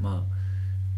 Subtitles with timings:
[0.00, 0.40] まあ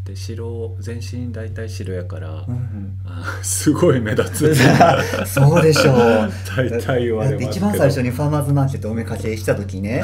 [0.04, 2.98] で白全身大体白やから、うんうん。
[3.06, 4.54] あすごい目立つ。
[5.26, 6.30] そうでしょう。
[6.56, 7.68] 大体言わだってれますけど。
[7.68, 10.02] 一番最初にファーマーズマーケットおめかけした時ね。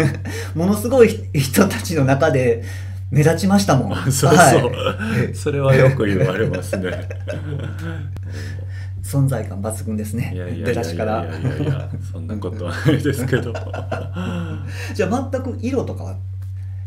[0.54, 2.64] ものすごい人たちの中で
[3.10, 3.94] 目立ちましたもん。
[4.04, 5.34] そうそう、はい。
[5.34, 7.06] それはよく言われますね。
[9.04, 10.32] 存在感抜群ですね。
[10.34, 11.24] いやいやいやい出だしから。
[11.24, 13.50] やいやいやそんなことはないですけど。
[13.50, 13.54] い
[14.94, 16.16] じゃあ全く色とかは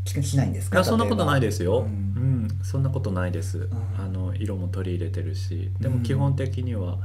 [0.07, 0.77] しないんですか？
[0.79, 2.45] やそんなことないでですよ、ううん。
[2.45, 3.69] んそんなことないです、ん。
[3.97, 5.71] あの色も取り入れてるし。
[5.79, 6.97] でも基本的には、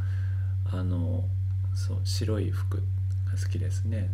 [0.72, 1.24] あの
[1.74, 2.82] そう白い服が
[3.42, 4.10] 好きですね、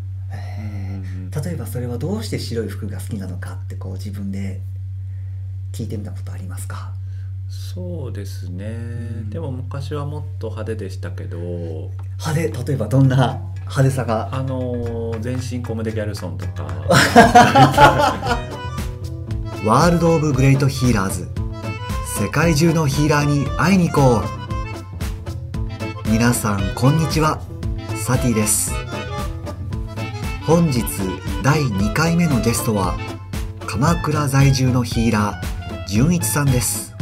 [0.61, 4.61] うん例えばそれはどうして白い服が好きなのかってこう自分で
[5.73, 6.93] 聞いてみたことありますか？
[7.49, 8.69] そうですね、
[9.27, 9.31] ん。
[9.31, 11.39] でも昔はもっと派手でしたけど。
[11.39, 12.49] 派手？
[12.73, 14.29] 例えばどんな派手さが？
[14.33, 16.67] あの全身コムデ・ギャルソンとか
[19.65, 21.29] ワールド・オブ・グレート・ヒーラーズ。
[22.17, 24.23] 世界中のヒーラーに会いに行こ
[26.07, 26.09] う。
[26.09, 27.41] 皆さんこんにちは。
[27.97, 28.73] サティです。
[30.47, 30.85] 本日
[31.43, 32.97] 第2回目のゲストは
[33.67, 36.95] 鎌倉在住のヒーラー純一さんです。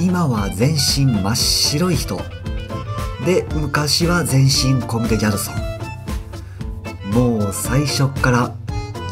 [0.00, 2.18] 今は全身真っ白い人。
[3.26, 5.54] で昔は全身コムデ・ギャルソン。
[7.12, 8.57] もう最初っから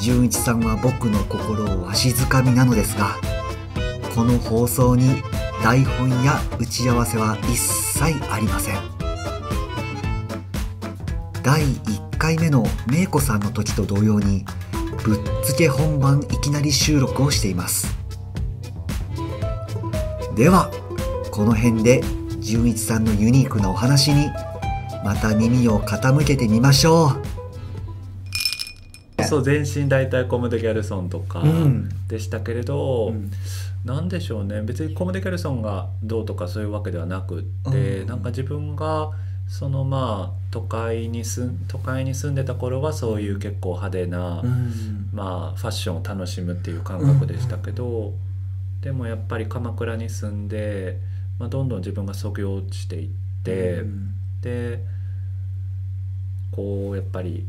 [0.06, 3.16] 純一さんは僕の心をわしづかみなのですが
[4.14, 5.20] この放送に
[5.64, 8.76] 台本や打ち合わせは一切ありません。
[11.42, 14.44] 第1回目のめいこさんの時と同様に
[15.02, 17.88] ぶっつけ本番いきなり収録をしています。
[20.36, 20.70] では
[21.32, 22.00] この辺で
[22.38, 24.30] 純一さんのユニークなお話に
[25.04, 27.25] また耳を傾けてみましょう。
[29.26, 31.88] そう全身大体コムデ・ギャルソンとかうん。
[32.08, 33.30] でしたけれど、うん。
[33.84, 34.62] なんでしょうね。
[34.62, 38.06] 別にコムデ・ギャルソンがどうとかそういうわけではなくって、うん。
[38.06, 39.10] なんか自分が
[39.48, 45.10] そのまあ都会に住ん都会に住んでた頃はそういう結構派手な、うん。
[45.12, 48.12] まあファッションを楽しむっていう感覚でしたけど、
[48.80, 50.98] でもやっぱり鎌倉に住んで、
[51.38, 53.08] まあ、どんどん自分がそぎ落ちていっ
[53.42, 54.14] て、うん。
[54.40, 54.84] で
[56.52, 57.46] こうやっぱり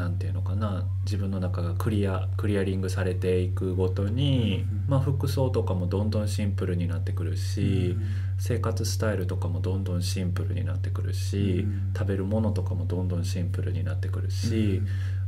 [0.00, 7.96] なんていうのかな自分の中がクリアクリアリングされていくごとに、うんまあ、服装とかもどんどんシンプルになってくるし、
[8.38, 14.80] 生活スタイルとかもどんどんシンプルになってくるし、うん食べるものとかもどんどんシンプルになってくるし、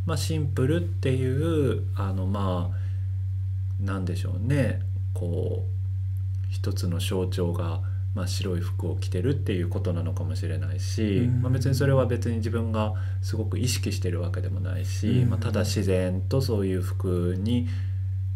[0.06, 4.81] まあ、シンプルっていうあのまあなんでしょうね。
[5.12, 7.83] こう一つの象徴が、
[8.14, 11.42] まあ、白い服を着てるっていうことなのかもしれないし、うん。
[11.42, 15.30] まあ、別にそれは別に自分がすごく意識してるわけでもないし、うん。
[15.30, 17.68] まあ、ただ自然とそういう服に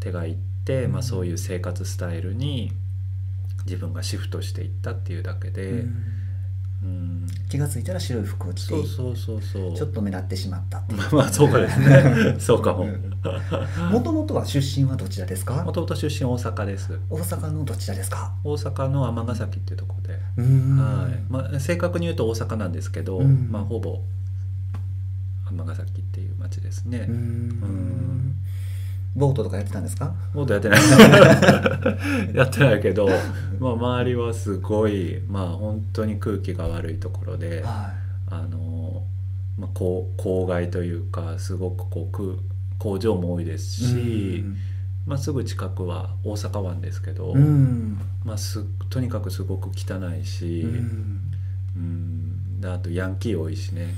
[0.01, 2.73] 手がいって、まあ、そういう生活スタイルに
[3.67, 5.85] 自分がシフトしていったっていうだけで、
[7.49, 9.75] 気がついたら白い服を着てそうそうそうそう。
[9.75, 10.99] ちょっと目立ってしまったっていう。
[10.99, 12.37] まあまあそうかですね。
[12.41, 12.87] そうかも。
[13.91, 15.63] もともとは出身はどちらですか？
[15.65, 16.99] もともと出身大阪です。
[17.11, 18.35] 大阪のどちらですか？
[18.45, 21.33] 大阪の尼崎っていうところで、はい。
[21.33, 23.49] まあ、正確に言うと大阪なんですけど、うん。
[23.51, 24.01] まあ、ほぼ
[25.51, 28.35] 尼崎っていう町ですね、うん
[29.17, 30.15] ボートとかやってたんですか？
[30.35, 30.81] もっとやってない。
[32.37, 33.09] やってないけど、
[33.59, 37.93] まあ、周りはすごいまあ本当に空気が悪いところでは
[38.29, 39.03] あの、
[39.59, 42.29] まあ、郊郊外というかすごくこう空
[42.79, 44.45] 工場も多いですいし、
[45.07, 47.35] まあ、すぐ近くは大阪湾ですけど、
[48.23, 51.21] まあ、すとにかくすごく汚いし、うん。
[51.77, 53.95] うん、であとヤンキー多いしね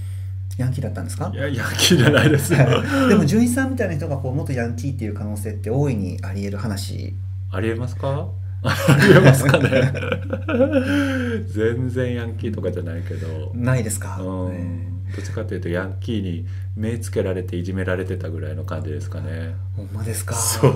[0.59, 1.31] ヤンキーだったんですか？
[1.33, 2.59] いやヤンキーじゃないですよ。
[3.09, 7.15] でも純一さんみたいな人がこう元ヤンキーっていう可能性って大いにあり得る話。
[7.51, 8.29] ありえますか？
[8.61, 8.75] あ
[9.09, 9.93] りえますかね？
[11.47, 14.53] 全然ヤンキーとかじゃないけど、ないですか、うん。
[14.53, 14.89] ね。
[15.17, 16.45] どっちかというとヤンキーに
[16.77, 19.55] 目つけられていじめられてたぐらいの感じですかね。
[19.77, 20.35] ほんまですか？
[20.35, 20.73] そう。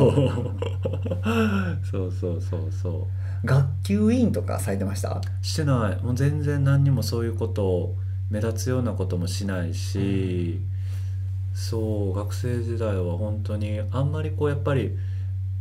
[1.91, 3.09] そうそうそうそ
[3.45, 3.47] う。
[3.47, 5.21] 学級委員とかされてました？
[5.43, 6.05] してない。
[6.05, 7.97] もう全然何にもそういうことを
[8.33, 10.59] 目立つようなこともしないし、
[11.53, 14.97] そう学生時代は本当にあんまりこうやっぱり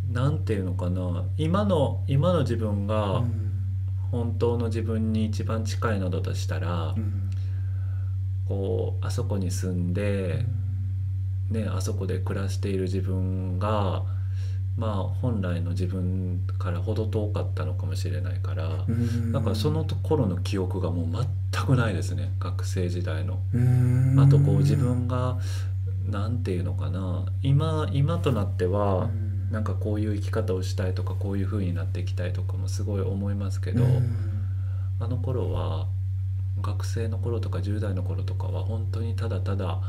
[0.10, 3.52] なんていうのかな今の今の自分がうん。
[4.12, 7.30] 本当の自分に一番近いのだとしたら、うん。
[8.46, 10.46] こうあそこに住んで、
[11.50, 14.04] ね、あそこで暮らしている自分が
[14.78, 18.86] まあ本来の自分から程遠かったのかもしれないから。
[18.88, 19.32] うん。
[19.32, 22.32] だからその頃の記憶がもう全くないですね。
[22.40, 23.40] 学生時代の。
[23.54, 24.20] うん。
[24.20, 25.38] あとこう自分が
[26.10, 27.26] なんていうのかな。
[27.42, 29.10] 今今となっては
[29.52, 33.84] なんかこういう生き方をしたいとかこういう風になっていきたいとかもすごい思いますけど、
[35.00, 35.88] あの頃は
[36.62, 39.80] 学生の頃とか10代の頃とかは本当にただただ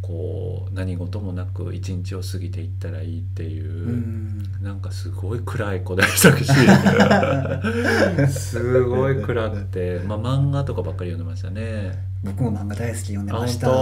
[0.00, 4.42] こう何事もなく一日を過ぎていったらいいっていう、うん。
[4.62, 6.52] なんかすごい暗い古代作詞
[8.28, 12.06] すごい暗くて、まあ、漫画とかばっかり読んでましたね。
[12.24, 13.68] 僕も漫画大好き読んでました。
[13.68, 13.72] ジ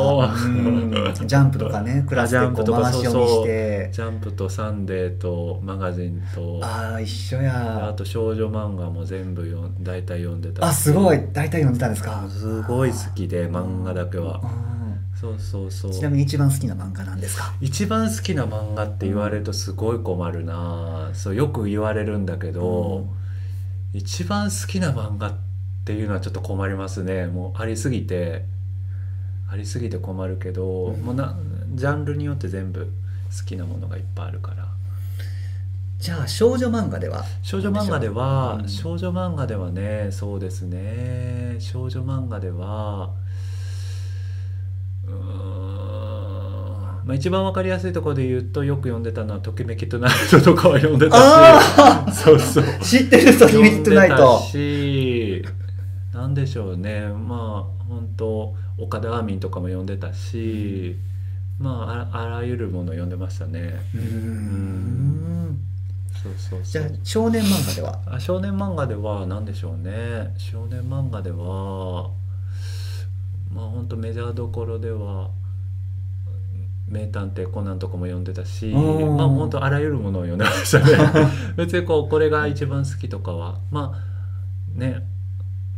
[1.34, 10.60] ャンプとかねクラスでこうあジャンプとか回し読みしてジャンプとサンデーとマガジンとああ一緒あやと少女漫画も全部読ん大体読んでた。
[10.60, 11.18] しあすごい。
[11.32, 12.26] 大体読んでたんですか？
[12.28, 14.40] すごい好きで漫画だけは。
[14.42, 14.85] うん
[15.18, 15.92] そうそうそう。
[15.92, 17.54] ちなみに一番好きな漫画なんですか？
[17.60, 21.10] 一番好きな漫画って言われるとすごい困るな。
[21.14, 23.08] そうよく言われるんだけど、
[23.94, 25.34] 一番好きな漫画っ
[25.84, 27.26] ていうのはちょっと困りますね。
[27.26, 28.44] もうありすぎて
[29.50, 31.00] ありすぎて困るけど、うん。
[31.00, 31.34] もうな
[31.74, 34.68] ジャンルによって全部好きなものがいっぱいあるから。
[35.98, 37.24] じゃあ少女漫画では？
[37.42, 38.68] 少女漫画では、うん。
[38.68, 41.56] 少女漫画ではねそうですね。
[41.58, 43.14] 少女漫画では
[47.04, 52.64] まあ、一番わかりやすいところで言うとよく読んでたのは「ときめきトゥナイト」とかは読んでたあしそうそう。
[52.82, 55.44] 知ってる人リミットナイトし。
[56.12, 57.06] なんでしょうね。
[57.06, 60.96] まあ本当岡田アーミンとかも読んでたし。
[61.60, 63.74] まああらあらゆるもの読んでましたね。
[63.94, 65.58] うーん。
[66.22, 66.60] そうそう。
[66.64, 68.00] じゃあ少年漫画では？
[68.06, 70.34] あ少年漫画では何でしょうね。
[70.36, 72.10] 少年漫画では
[73.56, 75.30] まあ本当メジャーどころでは
[76.88, 78.78] 「名探偵コナン」とかも読んでたしま
[79.24, 81.30] あ本当あらゆるものを読んでましたね。
[81.56, 85.02] 別にこうこれが一番好きとかはまあね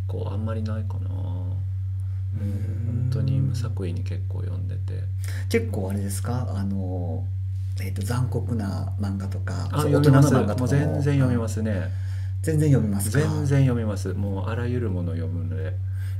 [0.08, 1.08] こうあんまりないかな。
[2.38, 5.02] 本当に無作為に結構読んでて。
[5.48, 6.46] 結構あれですか？
[6.54, 7.24] あの、
[7.80, 10.30] えー、と残酷な漫画とかあ読みます。
[10.30, 11.90] 全然読みますすね
[12.42, 13.18] 全然読みますか？
[13.18, 14.12] 全然読みます。
[14.12, 15.62] もうあらゆるものを読むので。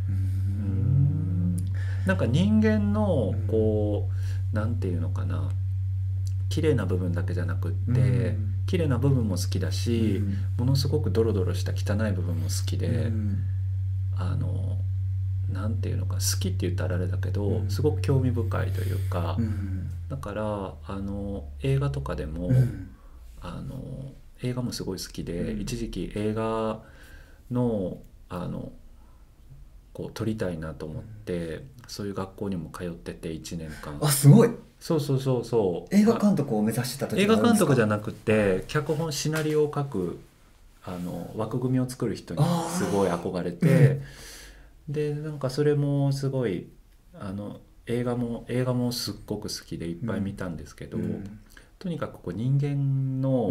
[0.09, 1.08] うーん
[2.09, 3.47] なんか人間のうん。
[3.47, 4.09] こ
[4.53, 5.51] う、なんていうのかな。
[6.49, 8.55] 綺麗な部分だけじゃなくって、うん。
[8.67, 10.23] 綺麗な部分も好きだし、
[10.57, 13.45] ものすごくドロドロした汚い部分も好きで、うん。
[14.17, 14.79] あの
[15.53, 17.71] なんていうのか好きって言ったらあれだけど、うん。
[17.71, 19.91] すごく興味深いというか、うん。
[20.09, 22.89] だからあの映画とかでも、うん。
[23.43, 24.13] あの
[24.43, 25.61] 映画もすごい好きで、うん。
[25.61, 26.81] 一時期映画
[27.51, 27.99] の
[28.31, 28.73] あの
[29.99, 33.99] こう撮りたいなと思ってそういう学校にも通ってて1年間。
[34.01, 34.51] あすごい。
[34.79, 35.95] そうそうそうそう。
[35.95, 40.21] 映画監督を目指してた時映画監督じゃななくて脚本シナリオを書く
[40.85, 42.41] あの枠組みを作る人に
[42.71, 44.01] すごい憧れて
[44.89, 46.69] でなんかそれもすごい
[47.19, 47.59] あの
[47.89, 50.99] 映画も映画もすっごく好きでいっぱい見たんですけど、
[51.81, 53.51] とにかくこう人間の、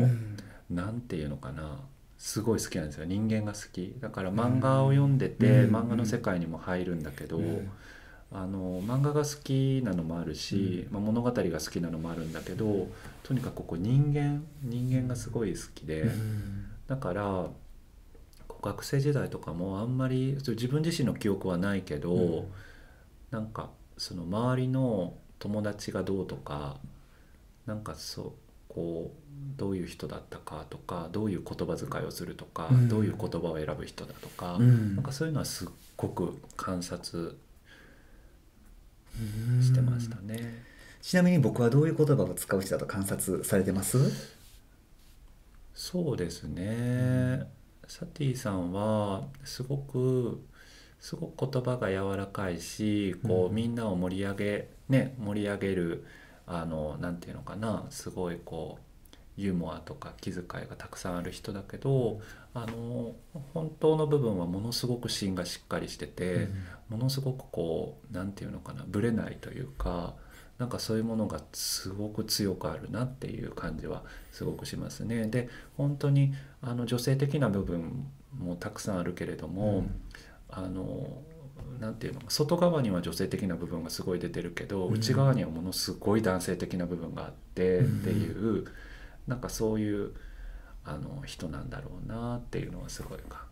[0.70, 1.80] なんていうのかな
[2.18, 3.06] すごい好きなんですよ。
[3.06, 3.96] 人間が好き。
[4.00, 5.76] だから漫画を読んでて、うん。
[5.76, 7.40] 漫画の世界にも入るんだけど、
[8.32, 12.90] あの漫画が好きなのもあるし、まあ、物語が好きなのもあるんだけど
[13.24, 16.12] とにかくこう人間人間がすごい好きで、
[16.88, 17.24] だから
[18.48, 22.46] こう学生時代とかもあんまり自分自身の記憶はないけど、うん。
[23.32, 26.78] なんかその周りの友達がどうとか
[27.66, 28.32] なんかそう
[28.78, 32.88] こうどういう人だったかとかどういう言葉遣いをするとか、うん。
[32.88, 34.96] どういう言葉を選ぶ人だとか、うん。
[34.96, 37.36] なんかそういうのはすっごく観察
[39.62, 40.64] してましたね。
[41.02, 43.98] ちなみに僕はどういう言葉を使う人だと観察されてます？
[45.74, 47.50] そうですね、
[47.88, 50.44] サティさんはすごく
[51.00, 53.56] すごく言葉が柔らかいしこう、うん。
[53.56, 56.06] みんなを盛り上げね盛り上げる
[56.48, 62.22] あのなんていうのかなすごいこうユーモアとか気遣いがたくさんある人だけど
[62.54, 63.14] あの
[63.54, 66.48] 本当の部分はものすごく芯がしっかりしてて、
[66.90, 70.16] ものすごくこうなんていうのかなぶれないというか
[70.58, 75.28] なんかそういうものがすごく強くあるなっていう感じはすごくしますね。
[75.28, 79.86] で本当にあの女性的な部分もたくさんあるけれども、
[80.50, 81.22] あの
[81.80, 84.94] なんていうのか外側には女性的な部分がすごい出てるけど、うん。
[84.94, 88.00] 内側にはものすごい男性的な部分があってうん。
[88.00, 88.66] っていう、
[89.28, 90.12] なんかそういう
[90.86, 93.46] あの人なんだろうなっていうのはすごいか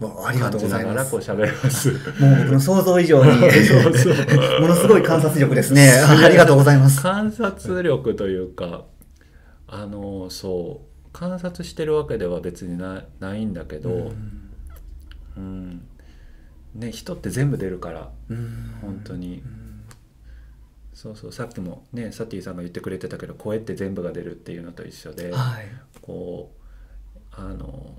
[0.00, 1.10] わありがとうございます。
[1.10, 1.90] こう喋ります。
[2.20, 3.32] もう僕の想像以上に
[3.64, 4.14] そうそう。
[4.62, 5.90] ものすごい観察力ですね。
[5.90, 7.02] あありがとうございます。
[7.02, 8.84] 観察力というか
[9.66, 10.88] あのそう。
[11.12, 14.12] 観察してるわけでは別になないんだけど、
[15.36, 15.80] うん
[16.74, 18.78] ね、人って全部出るからうん。
[18.80, 19.42] 本当に。
[19.44, 19.84] うん。
[20.94, 21.32] そうそう。
[21.32, 25.66] さっきもねサティさんが言ってくれてたけど声って全部が出るっていうのと一緒で、はい。
[26.02, 26.52] こ
[27.14, 27.94] うあの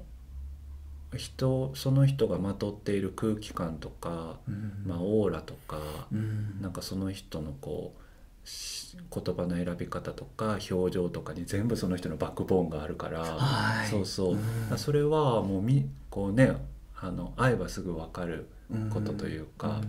[1.16, 4.84] 人その人がまとっている空気感とか、うん。
[4.86, 6.62] まあ、オーラとか、うん。
[6.62, 13.88] なんかその人のこうし言葉の選び方とか表情とかに全部その人のバックボーンがあるから、はい。
[13.88, 14.38] そうそう、
[14.72, 14.78] うん。
[14.78, 16.56] それはもうみこうね
[16.96, 18.50] あの会えばすぐ分かる
[18.92, 19.82] ことというか、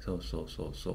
[0.00, 0.94] そうそうそうそう。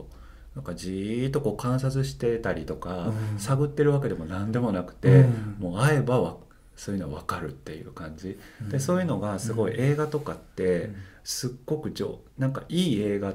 [0.56, 3.40] なんかじーっとこう観察してたりとか、うん。
[3.40, 5.56] 探ってるわけでも何でもなくて、うん。
[5.60, 6.38] もう会えばわ
[6.76, 10.92] そういうのは分かるっていう感じ、でそういうのがすごい映画とかって
[11.24, 13.34] すっごく上なんかいい映画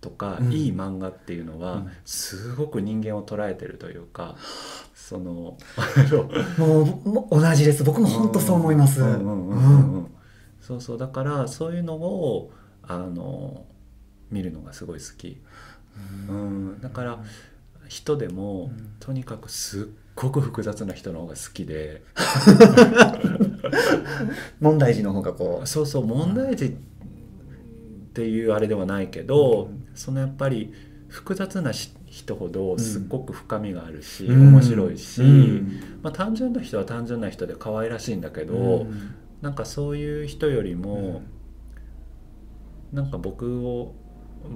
[0.00, 0.52] とか、うん。
[0.52, 1.90] いい漫画っていうのはうん。
[2.04, 4.36] すごく人間を捉えてるというか
[4.94, 5.58] その
[6.56, 7.84] もうもう同じです。
[7.84, 9.02] 僕も本当そう思います。
[9.02, 9.94] うんうんうんうん。
[9.96, 10.13] うん
[10.66, 10.98] そうそう。
[10.98, 12.50] だからそういうのを
[12.82, 13.66] あの
[14.30, 15.36] 見るのがすごい好き、
[16.28, 17.18] うん、だから
[17.88, 18.94] 人でも、うん。
[18.98, 22.02] とにかくすっごく複雑な人の方が好きで。
[24.58, 25.66] 問題児の方がこう。
[25.66, 26.06] そうそう。
[26.06, 26.70] 問題児っ
[28.14, 29.86] ていうあれではないけど、うん。
[29.94, 30.72] そのやっぱり
[31.08, 34.54] 複雑なし人ほどすっごく深みがあるし、うん。
[34.54, 41.20] 面白いし、うんまあ、単純な人は単純な人で可愛らしいんだけど、うんなんかそういう人よりも、
[42.94, 43.94] なんか僕を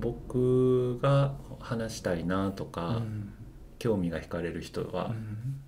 [0.00, 3.34] 僕が話したいなとか、うん。
[3.78, 5.14] 興味が惹かれる人は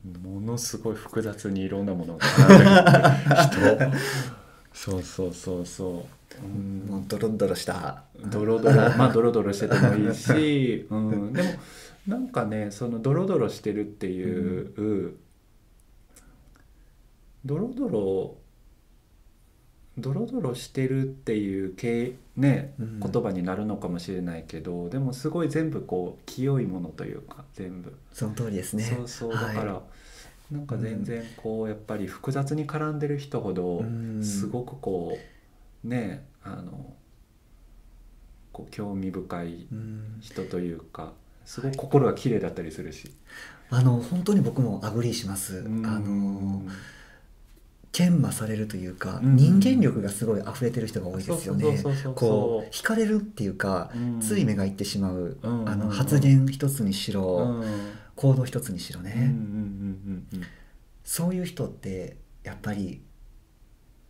[0.04, 0.22] う、ん。
[0.34, 4.30] ものすごい複雑にいろんなものが絡んでる人。
[4.72, 6.06] そうそうそうそ
[6.40, 6.86] う、うん。
[6.88, 8.04] もうドロドロした。
[8.24, 11.50] ドロドロまあドロドロしててもいいし、 うん、でも
[12.08, 15.18] なんかねそのドロドロしてるっていう、
[17.44, 18.39] ドロドロ
[19.99, 23.00] ドロドロしてるっていう系ねうん。
[23.00, 28.85] 言葉になるのかもしれないけど、でもすごい全部こう清いものというか全部、その通りですね。
[28.85, 29.82] そうそうだから、は
[30.50, 34.23] なんか全然こうやっぱり複雑に絡んでる人ほどうん。
[34.25, 35.18] すごくこ
[35.85, 36.94] うねあの
[38.52, 40.18] こう興味深いうん。
[40.20, 41.12] 人というか
[41.44, 43.12] すごく心が綺麗だったりするし。
[43.73, 45.87] あの本当に僕も agree します、うん。
[45.87, 46.62] あの
[47.92, 51.82] 研磨されるというか、うん人間力がすごい溢れてる人が多いですよね。
[52.14, 54.20] こう惹かれるっていうか、うん。
[54.20, 57.92] つい目がいってしまう、うんあの発言一つにしろ、うん。
[58.14, 60.47] 行動一つにしろね、うんうんうんうん。
[61.04, 63.02] そういう人ってやっぱり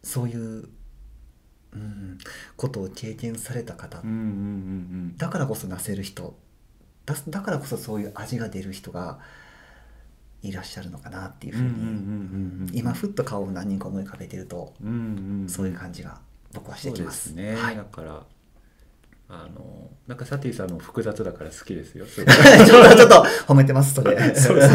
[0.02, 0.68] そういう、
[1.72, 2.18] うん、
[2.56, 4.26] ことを経験された方、うんうんうんう
[5.12, 5.16] ん。
[5.16, 6.36] だからこそなせる人。
[7.06, 9.20] だだからこそそういう味が出る人が
[10.42, 14.88] いらっしゃるのかなっていうふうに今ふっと顔を何人か思い浮かべてるとうん
[15.42, 16.18] うんそういう感じが
[16.52, 17.30] 僕はしてきます。
[17.30, 17.76] すね、はい。
[17.76, 18.22] だから
[19.28, 22.04] あのなんかサティさんの複雑だから好きですよ。
[22.06, 22.26] すちょっ
[22.90, 24.34] とちょっと褒めてますそれ。
[24.34, 24.70] そうそう。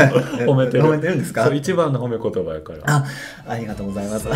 [0.47, 0.83] 褒めてる。
[0.85, 1.53] 褒めてるんですか？
[1.53, 2.79] 一番の褒め言葉やから。
[2.85, 3.05] あ、
[3.47, 4.27] ありがとうございます。